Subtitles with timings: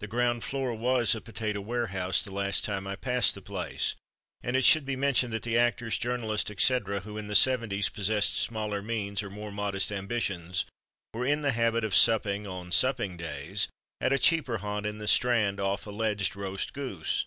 [0.00, 3.94] The ground floor was a potato warehouse the last time I passed the place.
[4.42, 8.36] And it should be mentioned that the actors, journalists, etc., who, in the 'seventies, possessed
[8.36, 10.64] smaller means, or more modest ambitions,
[11.14, 13.68] were in the habit of supping on supping days
[14.00, 17.26] at a cheaper haunt in the Strand, off (alleged) roast goose.